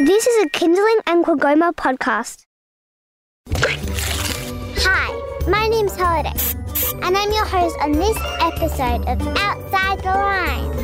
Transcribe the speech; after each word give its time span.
This 0.00 0.26
is 0.26 0.46
a 0.46 0.48
Kinderling 0.48 1.02
and 1.06 1.22
QAGOMA 1.22 1.74
podcast. 1.74 2.46
Hi, 4.78 5.46
my 5.46 5.68
name's 5.68 5.94
Holiday, 5.94 6.32
and 7.02 7.14
I'm 7.14 7.30
your 7.30 7.44
host 7.44 7.76
on 7.82 7.92
this 7.92 8.16
episode 8.40 9.06
of 9.06 9.20
Outside 9.36 9.98
the 9.98 10.04
Lines, 10.06 10.80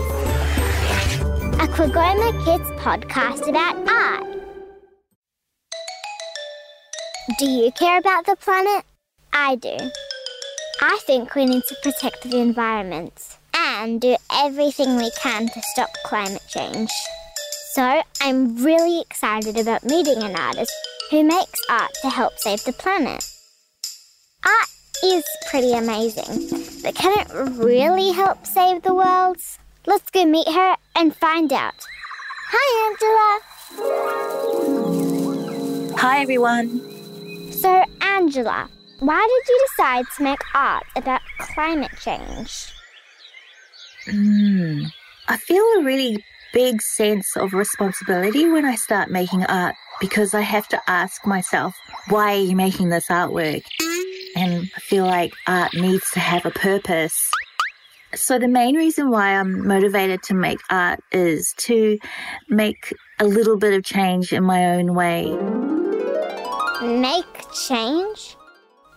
a 1.63 1.67
QAGOMA 1.67 2.45
Kids 2.45 2.71
podcast 2.73 3.49
about 3.49 3.89
art. 3.89 4.27
Do 7.39 7.47
you 7.47 7.73
care 7.73 7.99
about 7.99 8.27
the 8.27 8.37
planet? 8.37 8.85
I 9.33 9.55
do. 9.55 9.79
I 10.83 10.99
think 11.07 11.35
we 11.35 11.47
need 11.47 11.63
to 11.69 11.77
protect 11.83 12.21
the 12.25 12.37
environment 12.37 13.39
and 13.55 13.99
do 13.99 14.19
everything 14.31 14.99
we 14.99 15.11
can 15.13 15.49
to 15.49 15.63
stop 15.73 15.89
climate 16.05 16.43
change. 16.51 16.91
So 17.77 18.03
I'm 18.23 18.65
really 18.65 19.03
excited 19.03 19.59
about 19.59 19.85
meeting 19.85 20.23
an 20.23 20.35
artist 20.35 20.73
who 21.11 21.23
makes 21.23 21.61
art 21.69 21.91
to 22.01 22.09
help 22.09 22.39
save 22.39 22.65
the 22.65 22.73
planet. 22.73 23.23
Art 24.47 24.69
is 25.05 25.23
pretty 25.51 25.75
amazing, 25.75 26.49
but 26.83 26.95
can 26.95 27.13
it 27.19 27.29
really 27.35 28.13
help 28.13 28.47
save 28.47 28.81
the 28.81 28.95
world? 28.95 29.37
Let's 29.85 30.09
go 30.11 30.25
meet 30.25 30.49
her 30.49 30.77
and 30.97 31.15
find 31.15 31.53
out. 31.53 31.75
Hi, 32.49 32.67
Angela. 32.89 33.41
Hi, 35.99 36.23
everyone. 36.23 36.81
So, 37.53 37.85
Angela, 38.01 38.71
why 39.01 39.21
did 39.21 39.49
you 39.51 39.67
decide 39.69 40.07
to 40.17 40.23
make 40.23 40.41
art 40.55 40.85
about 40.97 41.21
climate 41.41 41.93
change? 42.01 42.73
Mm, 44.07 44.91
I 45.29 45.37
feel 45.37 45.63
a 45.77 45.83
really 45.83 46.25
big 46.53 46.83
sense 46.83 47.37
of 47.37 47.53
responsibility 47.53 48.49
when 48.49 48.65
I 48.65 48.75
start 48.75 49.11
making 49.11 49.45
art 49.45 49.75
because 50.01 50.35
I 50.35 50.43
have 50.43 50.69
to 50.69 50.81
ask 50.87 51.27
myself, 51.27 51.75
why 52.09 52.35
are 52.35 52.43
you 52.43 52.57
making 52.57 52.89
this 52.89 53.09
artwork? 53.09 53.65
And 54.37 54.71
I 54.77 54.81
feel 54.81 55.07
like 55.07 55.33
art 55.47 55.75
needs 55.75 56.11
to 56.13 56.21
have 56.21 56.45
a 56.45 56.51
purpose. 56.51 57.31
So, 58.15 58.39
the 58.39 58.49
main 58.49 58.77
reason 58.77 59.11
why 59.11 59.35
I'm 59.39 59.67
motivated 59.67 60.23
to 60.25 60.35
make 60.35 60.59
art 60.71 61.01
is 61.13 61.53
to 61.59 61.99
make 62.49 62.95
a 63.19 63.27
little 63.27 63.57
bit 63.57 63.75
of 63.75 63.85
change 63.85 64.33
in 64.33 64.45
my 64.45 64.65
own 64.77 64.95
way. 64.95 65.25
Make 66.83 67.53
change? 67.53 68.37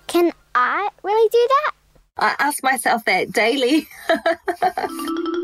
Can 0.07 0.31
art 0.55 0.93
really 1.03 1.29
do 1.29 1.47
that? 1.49 1.71
I 2.17 2.35
ask 2.39 2.63
myself 2.63 3.05
that 3.05 3.31
daily. 3.31 3.87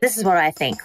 This 0.00 0.16
is 0.16 0.24
what 0.24 0.36
I 0.36 0.52
think. 0.52 0.78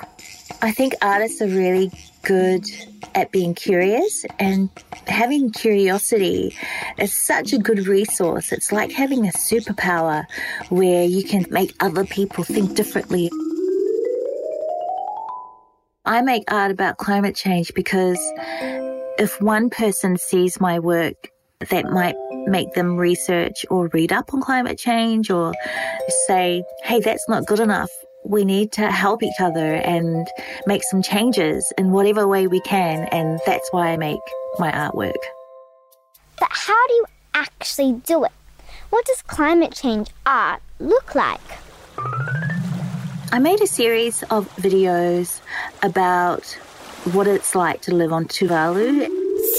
I 0.64 0.72
think 0.72 0.96
artists 1.02 1.40
are 1.42 1.48
really 1.48 1.92
good 2.24 2.66
at 3.14 3.32
being 3.32 3.54
curious 3.54 4.26
and 4.40 4.70
having 5.06 5.52
curiosity 5.52 6.56
is 6.98 7.14
such 7.14 7.54
a 7.54 7.60
good 7.60 7.86
resource. 7.86 8.52
It's 8.52 8.72
like 8.72 8.92
having 8.92 9.28
a 9.28 9.32
superpower 9.32 10.26
where 10.70 11.04
you 11.04 11.24
can 11.24 11.46
make 11.52 11.76
other 11.80 12.06
people 12.06 12.44
think 12.44 12.76
differently. 12.76 13.30
I 16.06 16.22
make 16.22 16.52
art 16.52 16.72
about 16.72 16.98
climate 16.98 17.36
change 17.36 17.72
because 17.76 18.20
if 19.20 19.40
one 19.42 19.70
person 19.70 20.18
sees 20.18 20.60
my 20.60 20.80
work 20.80 21.30
that 21.70 21.86
might 21.92 22.16
make 22.48 22.74
them 22.74 22.98
research 22.98 23.64
or 23.70 23.90
read 23.94 24.12
up 24.12 24.34
on 24.34 24.42
climate 24.42 24.80
change 24.80 25.30
or 25.30 25.54
say, 26.26 26.64
hey, 26.84 27.00
that's 27.00 27.30
not 27.30 27.46
good 27.46 27.60
enough 27.60 27.92
we 28.26 28.46
need 28.46 28.72
to 28.74 28.92
help 28.92 29.24
each 29.24 29.40
other 29.40 29.76
and 29.76 30.28
make 30.66 30.84
some 30.84 31.02
changes 31.02 31.72
in 31.78 31.92
whatever 31.92 32.28
way 32.28 32.48
we 32.48 32.62
can. 32.62 33.06
And 33.12 33.40
that's 33.46 33.68
why 33.72 33.90
I 33.90 33.98
make 33.98 34.22
my 34.60 34.72
artwork. 34.72 35.14
But 36.40 36.50
how 36.52 36.88
do 36.88 36.94
you 36.94 37.06
actually 37.34 37.94
do 38.06 38.24
it? 38.24 38.32
What 38.90 39.06
does 39.06 39.22
climate 39.24 39.74
change 39.74 40.10
art 40.26 40.62
look 40.80 41.16
like? 41.16 41.42
I 43.32 43.40
made 43.40 43.62
a 43.62 43.68
series 43.68 44.24
of 44.24 44.48
videos 44.58 45.42
about 45.82 46.46
what 47.14 47.28
it's 47.28 47.56
like 47.56 47.82
to 47.82 47.94
live 47.94 48.14
on 48.14 48.26
Tuvalu. 48.26 49.08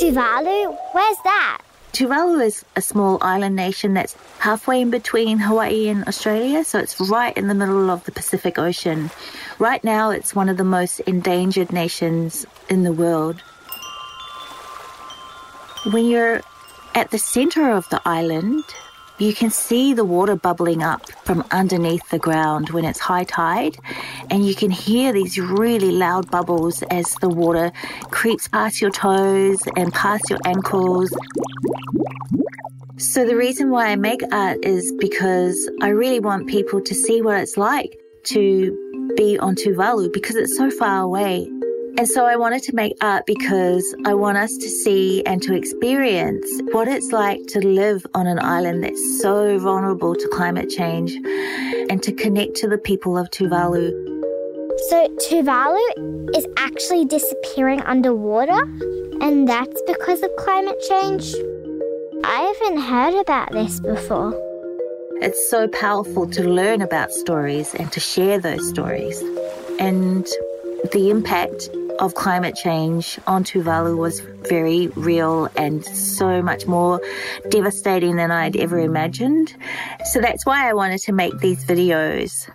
Tuvalu? 0.01 0.77
Where's 0.93 1.17
that? 1.25 1.63
Tuvalu 1.95 2.45
is 2.45 2.65
a 2.75 2.83
small 2.83 3.19
island 3.21 3.55
nation 3.55 3.95
that's 3.95 4.17
halfway 4.41 4.81
in 4.81 4.91
between 4.91 5.39
Hawaii 5.39 5.87
and 5.87 6.03
Australia, 6.09 6.65
so 6.65 6.81
it's 6.81 7.01
right 7.01 7.37
in 7.37 7.47
the 7.47 7.55
middle 7.55 7.89
of 7.89 8.03
the 8.03 8.11
Pacific 8.11 8.59
Ocean. 8.59 9.13
Right 9.61 9.83
now, 9.85 10.11
it's 10.11 10.35
one 10.35 10.49
of 10.49 10.57
the 10.57 10.65
most 10.65 10.99
endangered 11.07 11.73
nations 11.73 12.47
in 12.69 12.83
the 12.83 12.93
world. 12.93 13.41
When 15.93 16.07
you're 16.07 16.41
at 16.97 17.13
the 17.13 17.19
center 17.19 17.71
of 17.71 17.89
the 17.91 18.03
island, 18.05 18.65
you 19.19 19.33
can 19.33 19.51
see 19.51 19.95
the 19.95 20.05
water 20.05 20.35
bubbling 20.35 20.83
up 20.83 21.09
from 21.25 21.45
underneath 21.51 22.09
the 22.11 22.19
ground 22.19 22.71
when 22.71 22.85
it's 22.85 22.99
high 22.99 23.25
tide, 23.25 23.77
and 24.31 24.45
you 24.45 24.55
can 24.55 24.71
hear 24.71 25.13
these 25.13 25.39
really 25.39 25.93
loud 25.93 26.31
bubbles 26.31 26.83
as 26.91 27.15
the 27.21 27.29
water 27.29 27.71
creeps 28.11 28.49
past 28.49 28.81
your 28.81 28.91
toes 28.91 29.59
and 29.77 29.93
past 29.93 30.29
your 30.29 30.41
ankles. 30.45 31.15
So, 32.97 33.25
the 33.25 33.37
reason 33.37 33.71
why 33.71 33.89
I 33.89 33.97
make 33.97 34.23
art 34.33 34.65
is 34.65 34.93
because 34.99 35.71
I 35.83 35.89
really 35.89 36.21
want 36.21 36.49
people 36.49 36.81
to 36.81 36.95
see 36.95 37.23
what 37.23 37.41
it's 37.41 37.57
like 37.57 37.97
to 38.25 39.13
be 39.17 39.39
on 39.39 39.55
Tuvalu 39.55 40.13
because 40.13 40.37
it's 40.37 40.57
so 40.57 40.71
far 40.71 41.03
away. 41.03 41.49
And 41.97 42.09
so 42.09 42.27
I 42.27 42.35
wanted 42.35 42.65
to 42.65 42.75
make 42.75 42.97
art 43.01 43.25
because 43.25 43.95
I 44.05 44.15
want 44.15 44.37
us 44.37 44.57
to 44.57 44.69
see 44.69 45.25
and 45.27 45.41
to 45.43 45.55
experience 45.55 46.45
what 46.73 46.89
it's 46.89 47.13
like 47.13 47.47
to 47.49 47.61
live 47.61 48.05
on 48.15 48.27
an 48.27 48.41
island 48.41 48.83
that's 48.83 49.21
so 49.21 49.59
vulnerable 49.61 50.17
to 50.17 50.29
climate 50.29 50.71
change 50.71 51.15
and 51.89 52.03
to 52.03 52.13
connect 52.13 52.57
to 52.57 52.69
the 52.69 52.79
people 52.79 53.17
of 53.17 53.31
Tuvalu. 53.31 53.93
So 54.89 55.09
Tuvalu 55.29 56.37
is 56.37 56.45
actually 56.57 57.05
disappearing 57.05 57.81
underwater 57.83 58.61
and 59.21 59.49
that's 59.49 59.81
because 59.87 60.21
of 60.25 60.31
climate 60.37 60.83
change? 60.89 61.33
I 62.25 62.55
haven't 62.59 62.83
heard 62.83 63.15
about 63.21 63.53
this 63.53 63.79
before. 63.79 64.33
It's 65.23 65.49
so 65.49 65.69
powerful 65.69 66.29
to 66.31 66.43
learn 66.43 66.83
about 66.83 67.13
stories 67.13 67.73
and 67.77 67.93
to 67.93 68.01
share 68.01 68.41
those 68.41 68.69
stories. 68.69 69.23
And 69.79 70.27
the 70.93 71.11
impact 71.11 71.71
of 71.99 72.15
climate 72.15 72.55
change 72.55 73.19
on 73.27 73.45
Tuvalu 73.45 73.97
was 73.97 74.21
very 74.21 74.89
real 74.89 75.49
and 75.57 75.85
so 75.85 76.43
much 76.43 76.67
more 76.67 77.01
devastating 77.51 78.17
than 78.17 78.31
I'd 78.31 78.57
ever 78.57 78.79
imagined. 78.79 79.55
So 80.13 80.21
that's 80.21 80.45
why 80.47 80.69
I 80.69 80.73
wanted 80.73 81.01
to 81.03 81.13
make 81.13 81.39
these 81.39 81.65
videos. 81.65 82.51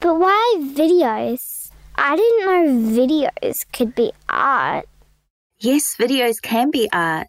But 0.00 0.18
why 0.18 0.56
videos? 0.74 1.70
I 1.96 2.16
didn't 2.16 2.40
know 2.40 3.02
videos 3.02 3.64
could 3.72 3.94
be 3.94 4.12
art. 4.28 4.86
Yes, 5.60 5.96
videos 5.98 6.42
can 6.42 6.70
be 6.70 6.88
art. 6.92 7.28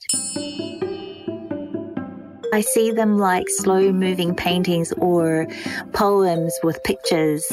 I 2.55 2.61
see 2.61 2.89
them 2.89 3.17
like 3.17 3.49
slow 3.49 3.91
moving 3.91 4.33
paintings 4.33 4.93
or 4.93 5.45
poems 5.91 6.57
with 6.63 6.81
pictures. 6.85 7.45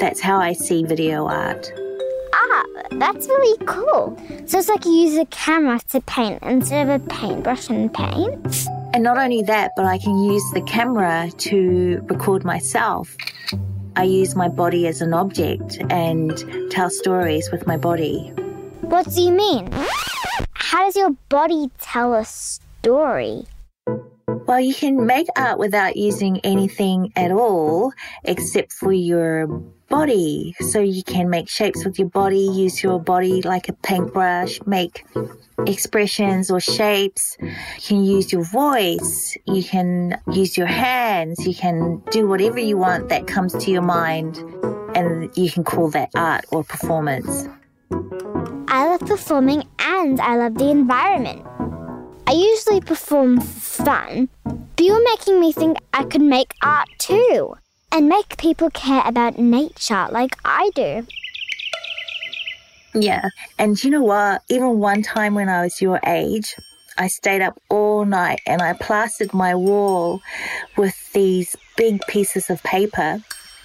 That's 0.00 0.20
how 0.20 0.40
I 0.40 0.52
see 0.52 0.82
video 0.82 1.28
art. 1.28 1.72
Ah, 2.34 2.64
that's 2.90 3.28
really 3.28 3.56
cool. 3.66 4.18
So 4.46 4.58
it's 4.58 4.68
like 4.68 4.84
you 4.84 4.90
use 4.90 5.16
a 5.16 5.26
camera 5.26 5.78
to 5.90 6.00
paint 6.00 6.42
instead 6.42 6.88
of 6.88 7.00
a 7.00 7.06
paintbrush 7.06 7.68
and 7.68 7.94
paint? 7.94 8.66
And 8.94 9.04
not 9.04 9.16
only 9.16 9.42
that, 9.42 9.70
but 9.76 9.84
I 9.84 9.96
can 9.96 10.18
use 10.24 10.42
the 10.52 10.62
camera 10.62 11.30
to 11.30 12.04
record 12.10 12.44
myself. 12.44 13.16
I 13.94 14.02
use 14.02 14.34
my 14.34 14.48
body 14.48 14.88
as 14.88 15.02
an 15.02 15.14
object 15.14 15.78
and 15.88 16.32
tell 16.72 16.90
stories 16.90 17.52
with 17.52 17.64
my 17.68 17.76
body. 17.76 18.32
What 18.80 19.08
do 19.08 19.22
you 19.22 19.30
mean? 19.30 19.70
How 20.54 20.84
does 20.84 20.96
your 20.96 21.10
body 21.28 21.70
tell 21.78 22.12
a 22.12 22.24
story? 22.24 23.46
Well, 24.28 24.58
you 24.58 24.74
can 24.74 25.06
make 25.06 25.28
art 25.36 25.58
without 25.58 25.96
using 25.96 26.40
anything 26.40 27.12
at 27.14 27.30
all 27.30 27.92
except 28.24 28.72
for 28.72 28.92
your 28.92 29.46
body. 29.88 30.52
So 30.58 30.80
you 30.80 31.04
can 31.04 31.30
make 31.30 31.48
shapes 31.48 31.84
with 31.84 31.96
your 31.96 32.08
body, 32.08 32.40
use 32.40 32.82
your 32.82 33.00
body 33.00 33.40
like 33.42 33.68
a 33.68 33.72
paintbrush, 33.72 34.58
make 34.66 35.06
expressions 35.66 36.50
or 36.50 36.58
shapes. 36.58 37.36
You 37.40 37.52
can 37.86 38.04
use 38.04 38.32
your 38.32 38.42
voice. 38.42 39.36
You 39.46 39.62
can 39.62 40.20
use 40.32 40.56
your 40.56 40.66
hands. 40.66 41.46
You 41.46 41.54
can 41.54 42.02
do 42.10 42.26
whatever 42.26 42.58
you 42.58 42.76
want 42.76 43.08
that 43.10 43.28
comes 43.28 43.52
to 43.52 43.70
your 43.70 43.82
mind. 43.82 44.38
And 44.96 45.30
you 45.36 45.52
can 45.52 45.62
call 45.62 45.88
that 45.90 46.10
art 46.16 46.46
or 46.50 46.64
performance. 46.64 47.48
I 48.68 48.88
love 48.88 49.00
performing 49.00 49.62
and 49.78 50.20
I 50.20 50.36
love 50.36 50.54
the 50.54 50.68
environment. 50.68 51.46
I 52.28 52.32
usually 52.32 52.80
perform 52.80 53.40
for 53.40 53.84
fun, 53.84 54.28
but 54.44 54.84
you're 54.84 55.04
making 55.04 55.40
me 55.40 55.52
think 55.52 55.78
I 55.92 56.02
could 56.02 56.22
make 56.22 56.54
art 56.60 56.88
too 56.98 57.56
and 57.92 58.08
make 58.08 58.36
people 58.36 58.68
care 58.70 59.02
about 59.06 59.38
nature 59.38 60.08
like 60.10 60.36
I 60.44 60.70
do. 60.74 61.06
Yeah. 62.94 63.28
And 63.58 63.82
you 63.84 63.90
know 63.90 64.02
what? 64.02 64.42
Even 64.48 64.78
one 64.78 65.02
time 65.02 65.34
when 65.34 65.48
I 65.48 65.62
was 65.62 65.80
your 65.80 66.00
age, 66.04 66.56
I 66.98 67.06
stayed 67.06 67.42
up 67.42 67.60
all 67.68 68.04
night 68.04 68.40
and 68.44 68.60
I 68.60 68.72
plastered 68.72 69.32
my 69.32 69.54
wall 69.54 70.20
with 70.76 71.12
these 71.12 71.54
big 71.76 72.00
pieces 72.08 72.50
of 72.50 72.62
paper. 72.64 73.20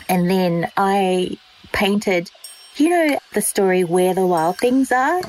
And 0.08 0.30
then 0.30 0.70
I 0.78 1.38
painted, 1.72 2.30
you 2.76 2.90
know, 2.90 3.18
the 3.34 3.42
story 3.42 3.84
Where 3.84 4.14
the 4.14 4.28
Wild 4.28 4.58
Things 4.58 4.92
Are? 4.92 5.22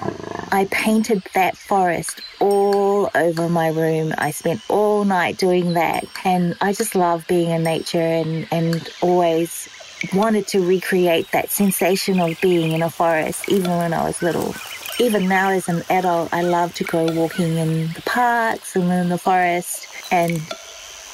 I 0.53 0.67
painted 0.67 1.23
that 1.35 1.57
forest 1.57 2.21
all 2.39 3.11
over 3.15 3.49
my 3.49 3.69
room. 3.69 4.13
I 4.19 4.33
spent 4.33 4.61
all 4.69 5.05
night 5.07 5.39
doing 5.39 5.73
that. 5.73 6.05
And 6.27 6.55
I 6.61 6.75
just 6.75 6.95
love 6.95 7.27
being 7.27 7.51
in 7.51 7.63
nature 7.63 7.99
and, 7.99 8.47
and 8.53 8.87
always 9.01 9.67
wanted 10.13 10.47
to 10.49 10.61
recreate 10.61 11.31
that 11.33 11.51
sensation 11.51 12.21
of 12.21 12.39
being 12.43 12.73
in 12.73 12.83
a 12.83 12.91
forest, 12.91 13.49
even 13.49 13.71
when 13.71 13.95
I 13.95 14.05
was 14.05 14.21
little. 14.21 14.55
Even 14.99 15.27
now, 15.27 15.49
as 15.49 15.71
an 15.71 15.83
adult, 15.89 16.35
I 16.35 16.43
love 16.43 16.75
to 16.75 16.85
go 16.85 17.07
walking 17.13 17.57
in 17.57 17.89
the 17.95 18.03
parks 18.05 18.77
and 18.77 18.93
in 18.93 19.09
the 19.09 19.17
forest. 19.17 19.87
And 20.13 20.33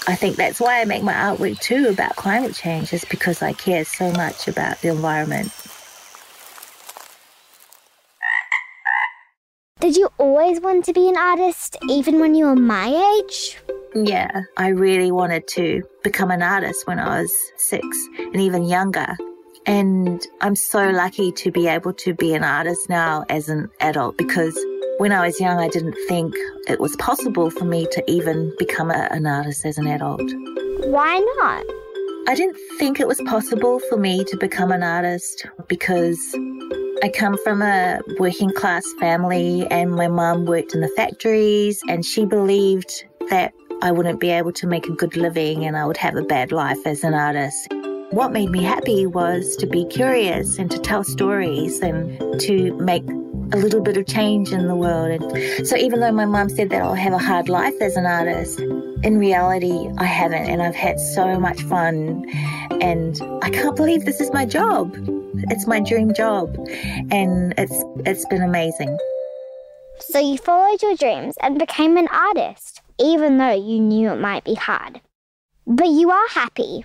I 0.09 0.17
think 0.17 0.35
that's 0.35 0.59
why 0.59 0.81
I 0.81 0.85
make 0.85 1.05
my 1.05 1.13
artwork 1.13 1.61
too 1.61 1.87
about 1.87 2.17
climate 2.17 2.57
change, 2.57 2.93
is 2.93 3.05
because 3.05 3.41
I 3.41 3.53
care 3.53 3.85
so 3.85 4.11
much 4.13 4.49
about 4.49 4.81
the 4.81 4.89
environment. 4.89 5.53
Did 9.89 9.97
you 9.97 10.11
always 10.19 10.61
want 10.61 10.85
to 10.85 10.93
be 10.93 11.09
an 11.09 11.17
artist, 11.17 11.79
even 11.89 12.21
when 12.21 12.35
you 12.35 12.45
were 12.45 12.55
my 12.55 12.89
age? 13.23 13.57
Yeah, 13.95 14.43
I 14.59 14.69
really 14.69 15.11
wanted 15.11 15.49
to 15.57 15.83
become 16.05 16.31
an 16.31 16.43
artist 16.43 16.87
when 16.87 16.99
I 16.99 17.23
was 17.23 17.33
six 17.57 17.83
and 18.19 18.37
even 18.37 18.65
younger. 18.65 19.17
And 19.65 20.23
I'm 20.43 20.57
so 20.57 20.91
lucky 20.91 21.33
to 21.33 21.51
be 21.51 21.69
able 21.69 21.95
to 21.95 22.13
be 22.13 22.35
an 22.35 22.45
artist 22.45 22.91
now 22.91 23.25
as 23.31 23.49
an 23.49 23.71
adult 23.81 24.19
because 24.19 24.55
when 24.99 25.11
I 25.11 25.27
was 25.27 25.41
young, 25.41 25.59
I 25.59 25.69
didn't 25.69 25.97
think 26.07 26.35
it 26.69 26.81
was 26.81 26.95
possible 26.97 27.49
for 27.49 27.65
me 27.65 27.87
to 27.91 28.11
even 28.11 28.53
become 28.59 28.91
a, 28.91 29.09
an 29.11 29.27
artist 29.27 29.65
as 29.65 29.79
an 29.79 29.87
adult. 29.87 30.31
Why 30.85 31.19
not? 31.39 31.65
I 32.29 32.35
didn't 32.35 32.59
think 32.79 33.01
it 33.01 33.09
was 33.09 33.23
possible 33.23 33.81
for 33.89 33.97
me 33.97 34.23
to 34.25 34.37
become 34.37 34.71
an 34.71 34.83
artist 34.83 35.47
because 35.67 36.19
I 37.01 37.09
come 37.11 37.39
from 37.45 37.63
a 37.63 38.01
working 38.19 38.51
class 38.51 38.85
family 38.99 39.65
and 39.71 39.93
my 39.93 40.09
mum 40.09 40.47
worked 40.47 40.75
in 40.75 40.81
the 40.81 40.89
factories 40.89 41.81
and 41.89 42.05
she 42.05 42.25
believed 42.25 43.05
that 43.31 43.55
I 43.83 43.93
wouldn't 43.93 44.19
be 44.19 44.31
able 44.31 44.53
to 44.55 44.67
make 44.67 44.87
a 44.87 44.93
good 44.93 45.17
living 45.17 45.65
and 45.65 45.77
I 45.77 45.87
would 45.87 45.97
have 45.97 46.17
a 46.17 46.23
bad 46.23 46.51
life 46.51 46.85
as 46.87 47.05
an 47.05 47.15
artist. 47.15 47.69
What 48.11 48.33
made 48.33 48.51
me 48.51 48.65
happy 48.65 49.07
was 49.07 49.55
to 49.57 49.67
be 49.67 49.85
curious 49.85 50.59
and 50.59 50.71
to 50.73 50.79
tell 50.79 51.05
stories 51.05 51.79
and 51.81 52.41
to 52.41 52.75
make 52.79 53.05
a 53.53 53.57
little 53.57 53.81
bit 53.81 53.97
of 53.97 54.07
change 54.07 54.53
in 54.53 54.67
the 54.67 54.75
world. 54.75 55.11
And 55.11 55.67
so 55.67 55.77
even 55.77 56.01
though 56.01 56.13
my 56.13 56.27
mum 56.27 56.49
said 56.49 56.71
that 56.71 56.83
I'll 56.83 56.95
have 56.95 57.13
a 57.13 57.19
hard 57.19 57.49
life 57.49 57.75
as 57.81 57.97
an 57.97 58.07
artist, 58.07 58.61
in 59.03 59.19
reality, 59.19 59.91
I 59.99 60.05
haven't. 60.05 60.49
And 60.49 60.63
I've 60.63 60.75
had 60.75 60.99
so 61.01 61.39
much 61.39 61.63
fun. 61.63 62.25
And 62.81 63.21
I 63.43 63.51
can't 63.51 63.77
believe 63.77 64.05
this 64.05 64.21
is 64.21 64.33
my 64.33 64.45
job. 64.45 64.95
It's 65.51 65.67
my 65.67 65.81
dream 65.81 66.15
job. 66.15 66.55
And 67.11 67.55
it's 67.57 67.85
it's 68.07 68.25
been 68.27 68.43
amazing. 68.43 68.99
So 70.01 70.19
you 70.19 70.39
followed 70.39 70.83
your 70.83 70.95
dreams 70.95 71.37
and 71.41 71.59
became 71.59 71.97
an 71.97 72.09
artist 72.09 72.83
even 72.99 73.39
though 73.39 73.55
you 73.55 73.81
knew 73.81 74.11
it 74.11 74.21
might 74.21 74.45
be 74.45 74.55
hard. 74.55 75.01
But 75.67 75.89
you 75.89 76.11
are 76.11 76.29
happy. 76.31 76.85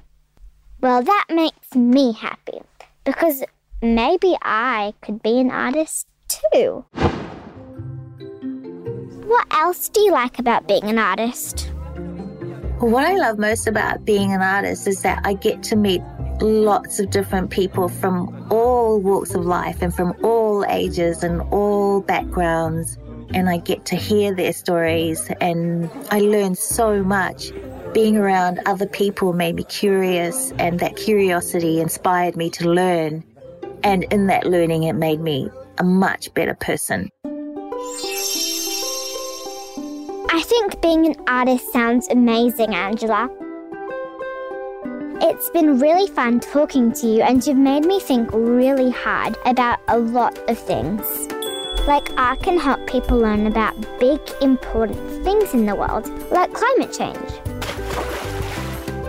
Well, 0.81 1.01
that 1.01 1.25
makes 1.29 1.75
me 1.75 2.11
happy 2.11 2.61
because 3.03 3.43
maybe 3.81 4.35
I 4.41 4.93
could 5.01 5.23
be 5.23 5.39
an 5.39 5.49
artist 5.49 6.07
too. 6.51 6.85
What 9.25 9.47
else 9.51 9.89
do 9.89 10.01
you 10.01 10.11
like 10.11 10.39
about 10.39 10.67
being 10.67 10.83
an 10.85 10.97
artist? 10.97 11.71
What 12.79 13.05
I 13.05 13.15
love 13.15 13.39
most 13.39 13.67
about 13.67 14.03
being 14.05 14.33
an 14.33 14.41
artist 14.41 14.87
is 14.87 15.01
that 15.03 15.21
I 15.23 15.33
get 15.33 15.63
to 15.63 15.75
meet 15.75 16.01
lots 16.41 16.99
of 16.99 17.09
different 17.09 17.49
people 17.49 17.87
from 17.87 18.47
all 18.51 18.99
walks 18.99 19.33
of 19.33 19.45
life 19.45 19.81
and 19.81 19.93
from 19.93 20.13
all 20.23 20.65
ages 20.65 21.23
and 21.23 21.41
all 21.53 22.01
backgrounds 22.01 22.97
and 23.33 23.49
I 23.49 23.57
get 23.57 23.85
to 23.85 23.95
hear 23.95 24.33
their 24.33 24.53
stories 24.53 25.29
and 25.41 25.89
I 26.11 26.19
learn 26.19 26.55
so 26.55 27.03
much. 27.03 27.51
Being 27.93 28.17
around 28.17 28.59
other 28.65 28.87
people 28.87 29.33
made 29.33 29.55
me 29.55 29.63
curious, 29.65 30.51
and 30.57 30.79
that 30.79 30.95
curiosity 30.95 31.79
inspired 31.79 32.35
me 32.35 32.49
to 32.51 32.67
learn. 32.67 33.23
And 33.83 34.03
in 34.05 34.25
that 34.27 34.47
learning, 34.47 34.83
it 34.83 34.93
made 34.93 35.19
me 35.19 35.51
a 35.77 35.83
much 35.83 36.33
better 36.33 36.55
person. 36.55 37.09
I 40.35 40.41
think 40.45 40.81
being 40.81 41.05
an 41.05 41.15
artist 41.27 41.71
sounds 41.71 42.07
amazing, 42.09 42.73
Angela. 42.73 43.29
It's 45.21 45.49
been 45.51 45.79
really 45.79 46.07
fun 46.07 46.39
talking 46.39 46.91
to 46.93 47.07
you, 47.07 47.21
and 47.21 47.45
you've 47.45 47.57
made 47.57 47.85
me 47.85 47.99
think 47.99 48.29
really 48.33 48.91
hard 48.91 49.37
about 49.45 49.79
a 49.87 49.97
lot 49.97 50.37
of 50.49 50.57
things. 50.57 51.01
Like 51.87 52.09
art 52.17 52.41
can 52.41 52.57
help 52.57 52.85
people 52.87 53.17
learn 53.17 53.47
about 53.47 53.75
big, 53.99 54.19
important 54.41 54.97
things 55.23 55.53
in 55.53 55.65
the 55.65 55.75
world, 55.75 56.07
like 56.31 56.51
climate 56.53 56.91
change. 56.91 57.31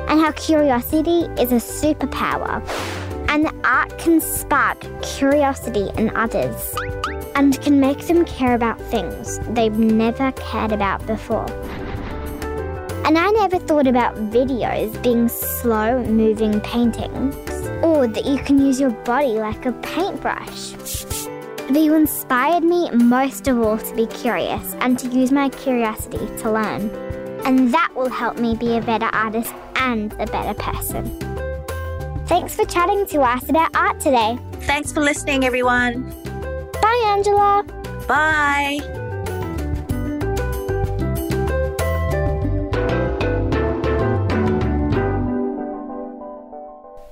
And 0.08 0.20
how 0.20 0.32
curiosity 0.32 1.22
is 1.40 1.52
a 1.52 1.56
superpower. 1.56 2.62
And 3.35 3.51
art 3.65 3.99
can 3.99 4.21
spark 4.21 4.79
curiosity 5.03 5.91
in 5.99 6.17
others 6.17 6.77
and 7.35 7.61
can 7.61 7.81
make 7.81 8.07
them 8.07 8.25
care 8.27 8.55
about 8.55 8.81
things 8.81 9.41
they've 9.49 9.77
never 9.77 10.31
cared 10.31 10.71
about 10.71 11.05
before. 11.05 11.51
And 13.05 13.19
I 13.19 13.33
never 13.33 13.59
thought 13.59 13.89
about 13.89 14.15
videos 14.31 15.03
being 15.03 15.29
slow 15.29 16.05
moving 16.05 16.61
paintings, 16.61 17.35
or 17.83 18.07
that 18.07 18.25
you 18.25 18.39
can 18.39 18.65
use 18.65 18.79
your 18.79 18.93
body 19.03 19.41
like 19.41 19.67
a 19.67 19.73
paintbrush. 19.73 20.71
But 21.67 21.81
you 21.81 21.95
inspired 21.95 22.63
me 22.63 22.89
most 22.93 23.49
of 23.49 23.59
all 23.59 23.79
to 23.79 23.95
be 23.97 24.07
curious 24.07 24.75
and 24.75 24.97
to 25.01 25.09
use 25.09 25.33
my 25.33 25.49
curiosity 25.49 26.25
to 26.39 26.53
learn. 26.53 26.89
And 27.45 27.75
that 27.75 27.91
will 27.97 28.11
help 28.11 28.39
me 28.39 28.55
be 28.55 28.77
a 28.77 28.81
better 28.81 29.11
artist 29.13 29.53
and 29.75 30.13
a 30.21 30.27
better 30.27 30.55
person. 30.55 31.34
Thanks 32.26 32.55
for 32.55 32.65
chatting 32.65 33.06
to 33.09 33.21
us 33.21 33.49
about 33.50 33.75
art 33.76 34.00
today. 34.00 34.38
Thanks 34.62 34.93
for 34.93 35.00
listening, 35.00 35.44
everyone. 35.44 36.11
Bye, 36.81 37.02
Angela. 37.07 37.64
Bye. 38.09 38.78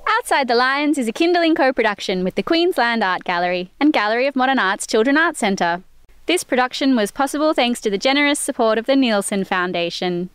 Outside 0.09 0.49
the 0.49 0.55
Lines 0.55 0.97
is 0.97 1.09
a 1.09 1.13
Kinderling 1.13 1.55
co 1.55 1.75
production 1.75 2.25
with 2.25 2.37
the 2.37 2.43
Queensland 2.43 3.05
Art 3.05 3.25
Gallery 3.25 3.71
and 3.79 3.93
Gallery 3.93 4.27
of 4.27 4.35
Modern 4.35 4.59
Art's 4.59 4.87
Children 4.87 5.19
Arts 5.19 5.41
Centre. 5.41 5.83
This 6.25 6.43
production 6.43 6.97
was 6.97 7.11
possible 7.11 7.53
thanks 7.53 7.83
to 7.83 7.91
the 7.91 7.99
generous 7.99 8.41
support 8.41 8.79
of 8.79 8.87
the 8.87 8.97
Nielsen 8.97 9.45
Foundation. 9.45 10.31